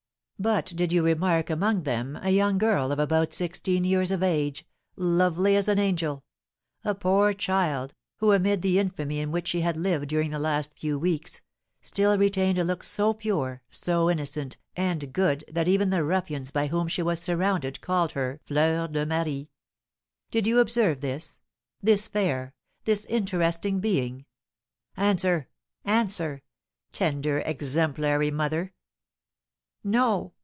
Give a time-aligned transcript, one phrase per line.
[0.39, 4.65] But did you remark among them a young girl of about sixteen years of age,
[4.95, 6.23] lovely as an angel,
[6.83, 10.73] a poor child, who, amid the infamy in which she had lived during the last
[10.73, 11.43] few weeks,
[11.79, 16.65] still retained a look so pure, so innocent, and good that even the ruffians by
[16.65, 19.51] whom she was surrounded called her Fleur de Marie?
[20.31, 21.37] Did you observe this,
[21.83, 22.55] this fair,
[22.85, 24.25] this interesting being?
[24.97, 25.49] Answer,
[25.85, 26.41] answer,
[26.91, 28.73] tender, exemplary mother!"
[29.83, 30.33] "No!"